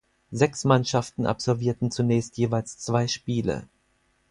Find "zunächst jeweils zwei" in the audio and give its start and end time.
1.91-3.07